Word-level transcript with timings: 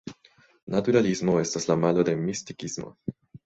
Naturalismo 0.75 1.37
estas 1.43 1.69
la 1.73 1.77
malo 1.85 2.09
de 2.11 2.19
Mistikismo. 2.25 2.95